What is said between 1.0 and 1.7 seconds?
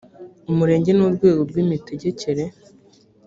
urwego rw